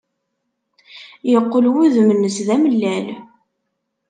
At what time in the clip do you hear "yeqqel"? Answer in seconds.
1.31-1.65